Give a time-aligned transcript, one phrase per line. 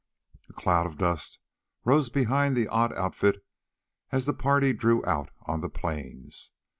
[0.49, 1.37] A cloud of dust
[1.85, 3.45] rose behind the odd outfit
[4.11, 6.49] as the party drew out on the plains.